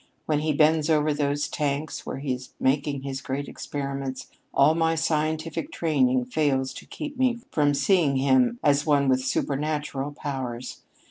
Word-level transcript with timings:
When 0.25 0.39
he 0.39 0.51
bends 0.51 0.89
over 0.89 1.13
those 1.13 1.47
tanks 1.47 2.07
where 2.07 2.17
he 2.17 2.33
is 2.33 2.55
making 2.59 3.03
his 3.03 3.21
great 3.21 3.47
experiments, 3.47 4.31
all 4.51 4.71
of 4.71 4.77
my 4.77 4.95
scientific 4.95 5.71
training 5.71 6.25
fails 6.25 6.73
to 6.73 6.87
keep 6.87 7.19
me 7.19 7.39
from 7.51 7.75
seeing 7.75 8.15
him 8.15 8.57
as 8.63 8.83
one 8.83 9.07
with 9.09 9.21
supernatural 9.23 10.11
powers. 10.13 10.81